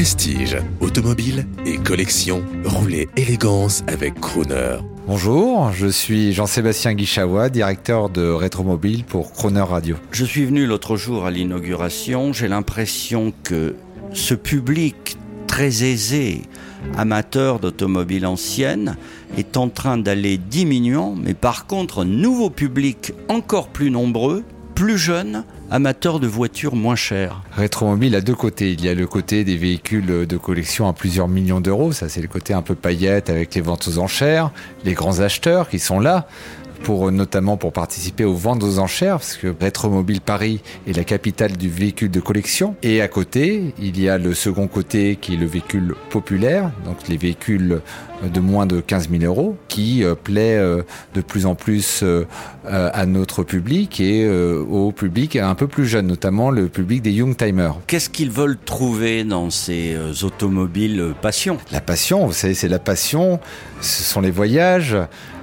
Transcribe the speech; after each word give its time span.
Prestige, 0.00 0.56
automobile 0.80 1.46
et 1.66 1.76
collection, 1.76 2.42
roulez 2.64 3.10
élégance 3.18 3.82
avec 3.86 4.18
Crooner. 4.18 4.78
Bonjour, 5.06 5.72
je 5.72 5.88
suis 5.88 6.32
Jean-Sébastien 6.32 6.94
Guichawa, 6.94 7.50
directeur 7.50 8.08
de 8.08 8.26
Rétromobile 8.26 9.04
pour 9.04 9.30
Crooner 9.32 9.60
Radio. 9.60 9.96
Je 10.10 10.24
suis 10.24 10.46
venu 10.46 10.64
l'autre 10.64 10.96
jour 10.96 11.26
à 11.26 11.30
l'inauguration, 11.30 12.32
j'ai 12.32 12.48
l'impression 12.48 13.34
que 13.44 13.76
ce 14.14 14.32
public 14.32 15.18
très 15.46 15.84
aisé, 15.84 16.44
amateur 16.96 17.60
d'automobiles 17.60 18.24
anciennes, 18.24 18.96
est 19.36 19.58
en 19.58 19.68
train 19.68 19.98
d'aller 19.98 20.38
diminuant, 20.38 21.14
mais 21.14 21.34
par 21.34 21.66
contre, 21.66 22.04
un 22.04 22.06
nouveau 22.06 22.48
public 22.48 23.12
encore 23.28 23.68
plus 23.68 23.90
nombreux, 23.90 24.44
plus 24.74 24.96
jeune, 24.96 25.44
amateur 25.70 26.20
de 26.20 26.26
voitures 26.26 26.74
moins 26.74 26.96
chères. 26.96 27.42
Rétromobile 27.52 28.14
a 28.14 28.20
deux 28.20 28.34
côtés. 28.34 28.72
Il 28.72 28.84
y 28.84 28.88
a 28.88 28.94
le 28.94 29.06
côté 29.06 29.44
des 29.44 29.56
véhicules 29.56 30.26
de 30.26 30.36
collection 30.36 30.88
à 30.88 30.92
plusieurs 30.92 31.28
millions 31.28 31.60
d'euros. 31.60 31.92
Ça, 31.92 32.08
c'est 32.08 32.20
le 32.20 32.28
côté 32.28 32.52
un 32.52 32.62
peu 32.62 32.74
paillette 32.74 33.30
avec 33.30 33.54
les 33.54 33.60
ventes 33.60 33.86
aux 33.88 33.98
enchères, 33.98 34.50
les 34.84 34.94
grands 34.94 35.20
acheteurs 35.20 35.68
qui 35.68 35.78
sont 35.78 36.00
là 36.00 36.26
pour 36.82 37.10
notamment 37.12 37.56
pour 37.56 37.72
participer 37.72 38.24
aux 38.24 38.34
ventes 38.34 38.62
aux 38.62 38.78
enchères, 38.78 39.16
parce 39.16 39.36
que 39.36 39.54
Rétromobile 39.60 40.20
Paris 40.20 40.60
est 40.86 40.96
la 40.96 41.04
capitale 41.04 41.56
du 41.56 41.68
véhicule 41.68 42.10
de 42.10 42.20
collection. 42.20 42.74
Et 42.82 43.00
à 43.00 43.08
côté, 43.08 43.74
il 43.78 44.00
y 44.00 44.08
a 44.08 44.18
le 44.18 44.34
second 44.34 44.68
côté 44.68 45.16
qui 45.20 45.34
est 45.34 45.36
le 45.36 45.46
véhicule 45.46 45.94
populaire, 46.10 46.70
donc 46.84 47.08
les 47.08 47.16
véhicules 47.16 47.80
de 48.22 48.40
moins 48.40 48.66
de 48.66 48.80
15 48.80 49.08
000 49.10 49.24
euros, 49.24 49.56
qui 49.68 50.04
euh, 50.04 50.14
plaît 50.14 50.56
euh, 50.56 50.82
de 51.14 51.20
plus 51.20 51.46
en 51.46 51.54
plus 51.54 52.00
euh, 52.02 52.24
à 52.64 53.06
notre 53.06 53.42
public 53.42 54.00
et 54.00 54.28
au 54.28 54.92
public 54.92 55.36
un 55.36 55.54
peu 55.54 55.66
plus 55.66 55.86
jeune, 55.86 56.06
notamment 56.06 56.50
le 56.50 56.68
public 56.68 57.02
des 57.02 57.10
young 57.10 57.36
timers. 57.36 57.76
Qu'est-ce 57.86 58.10
qu'ils 58.10 58.30
veulent 58.30 58.58
trouver 58.64 59.24
dans 59.24 59.50
ces 59.50 59.96
automobiles 60.22 61.14
passion? 61.22 61.58
La 61.72 61.80
passion, 61.80 62.26
vous 62.26 62.32
savez, 62.32 62.54
c'est 62.54 62.68
la 62.68 62.78
passion, 62.78 63.40
ce 63.80 64.02
sont 64.02 64.20
les 64.20 64.30
voyages, 64.30 64.96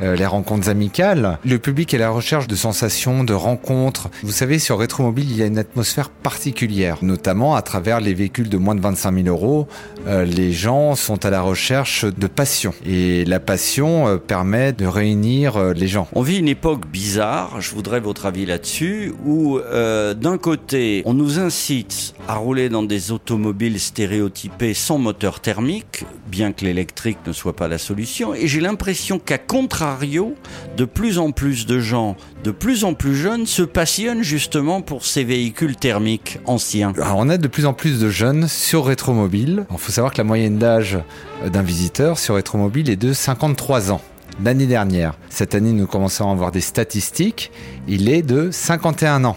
les 0.00 0.26
rencontres 0.26 0.68
amicales. 0.68 1.21
Le 1.44 1.58
public 1.58 1.94
est 1.94 1.96
à 1.96 2.00
la 2.00 2.10
recherche 2.10 2.46
de 2.46 2.56
sensations, 2.56 3.24
de 3.24 3.34
rencontres. 3.34 4.10
Vous 4.22 4.32
savez, 4.32 4.58
sur 4.58 4.78
Rétromobile, 4.78 5.30
il 5.30 5.36
y 5.36 5.42
a 5.42 5.46
une 5.46 5.58
atmosphère 5.58 6.10
particulière, 6.10 6.98
notamment 7.02 7.54
à 7.54 7.62
travers 7.62 8.00
les 8.00 8.14
véhicules 8.14 8.48
de 8.48 8.56
moins 8.56 8.74
de 8.74 8.80
25 8.80 9.14
000 9.14 9.28
euros. 9.28 9.68
les 10.06 10.52
gens 10.52 10.94
sont 10.94 11.24
à 11.24 11.30
la 11.30 11.42
recherche 11.42 12.04
de 12.04 12.26
passion 12.26 12.74
et 12.86 13.24
la 13.24 13.40
passion 13.40 14.08
euh, 14.08 14.16
permet 14.16 14.72
de 14.72 14.86
réunir 14.86 15.56
euh, 15.56 15.72
les 15.72 15.88
gens. 15.88 16.08
On 16.14 16.22
vit 16.22 16.38
une 16.38 16.48
époque 16.48 16.86
bizarre, 16.86 17.60
je 17.60 17.74
voudrais 17.74 18.00
votre 18.00 18.26
avis 18.26 18.46
là-dessus, 18.46 19.12
où 19.24 19.58
euh, 19.58 20.14
d'un 20.14 20.38
côté, 20.38 21.02
on 21.04 21.14
nous 21.14 21.38
incite 21.38 22.14
à 22.28 22.36
rouler 22.36 22.68
dans 22.68 22.82
des 22.82 23.10
automobiles 23.10 23.78
stéréotypés 23.78 24.74
sans 24.74 24.98
moteur 24.98 25.40
thermique, 25.40 26.06
bien 26.28 26.52
que 26.52 26.64
l'électrique 26.64 27.18
ne 27.26 27.32
soit 27.32 27.56
pas 27.56 27.68
la 27.68 27.78
solution, 27.78 28.34
et 28.34 28.46
j'ai 28.46 28.60
l'impression 28.60 29.18
qu'à 29.18 29.38
contrario, 29.38 30.34
de 30.76 30.84
plus 30.84 31.18
en 31.18 31.32
plus 31.32 31.66
de 31.66 31.80
gens, 31.80 32.16
de 32.44 32.50
plus 32.50 32.84
en 32.84 32.94
plus 32.94 33.16
jeunes, 33.16 33.46
se 33.46 33.62
passionnent 33.62 34.22
justement 34.22 34.80
pour 34.80 35.04
ces 35.04 35.24
véhicules 35.24 35.76
thermiques 35.76 36.38
anciens. 36.46 36.92
Alors 36.96 37.18
on 37.18 37.28
a 37.28 37.38
de 37.38 37.48
plus 37.48 37.66
en 37.66 37.74
plus 37.74 38.00
de 38.00 38.08
jeunes 38.08 38.48
sur 38.48 38.86
Rétromobile. 38.86 39.66
Il 39.70 39.78
faut 39.78 39.92
savoir 39.92 40.12
que 40.12 40.18
la 40.18 40.24
moyenne 40.24 40.58
d'âge 40.58 40.98
d'un 41.44 41.62
visiteur 41.62 42.18
sur 42.18 42.36
Rétromobile 42.36 42.62
Mobile 42.62 42.90
est 42.90 42.96
de 42.96 43.12
53 43.12 43.90
ans. 43.90 44.00
L'année 44.44 44.66
dernière, 44.66 45.14
cette 45.30 45.56
année 45.56 45.72
nous 45.72 45.88
commençons 45.88 46.28
à 46.28 46.32
avoir 46.32 46.52
des 46.52 46.60
statistiques, 46.60 47.50
il 47.88 48.08
est 48.08 48.22
de 48.22 48.50
51 48.52 49.24
ans. 49.24 49.36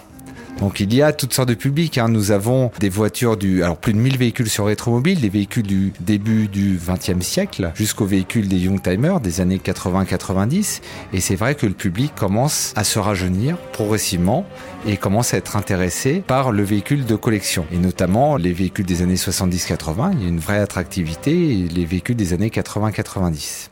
Donc 0.59 0.79
il 0.79 0.93
y 0.93 1.01
a 1.01 1.13
toutes 1.13 1.33
sortes 1.33 1.49
de 1.49 1.53
publics. 1.53 1.97
Hein. 1.97 2.07
Nous 2.07 2.31
avons 2.31 2.71
des 2.79 2.89
voitures 2.89 3.37
du, 3.37 3.63
alors 3.63 3.77
plus 3.77 3.93
de 3.93 3.97
1000 3.97 4.17
véhicules 4.17 4.49
sur 4.49 4.65
Rétromobile, 4.65 5.21
des 5.21 5.29
véhicules 5.29 5.67
du 5.67 5.93
début 5.99 6.47
du 6.47 6.77
20e 6.77 7.21
siècle 7.21 7.71
jusqu'aux 7.75 8.05
véhicules 8.05 8.47
des 8.47 8.57
Youngtimers 8.57 9.19
des 9.21 9.41
années 9.41 9.61
80-90. 9.63 10.81
Et 11.13 11.19
c'est 11.19 11.35
vrai 11.35 11.55
que 11.55 11.65
le 11.65 11.73
public 11.73 12.13
commence 12.15 12.73
à 12.75 12.83
se 12.83 12.99
rajeunir 12.99 13.57
progressivement 13.73 14.45
et 14.87 14.97
commence 14.97 15.33
à 15.33 15.37
être 15.37 15.55
intéressé 15.55 16.23
par 16.25 16.51
le 16.51 16.63
véhicule 16.63 17.05
de 17.05 17.15
collection. 17.15 17.65
Et 17.71 17.77
notamment 17.77 18.37
les 18.37 18.53
véhicules 18.53 18.85
des 18.85 19.01
années 19.01 19.15
70-80, 19.15 20.11
il 20.13 20.23
y 20.23 20.25
a 20.25 20.29
une 20.29 20.39
vraie 20.39 20.59
attractivité 20.59 21.65
les 21.69 21.85
véhicules 21.85 22.15
des 22.15 22.33
années 22.33 22.49
80-90. 22.49 23.69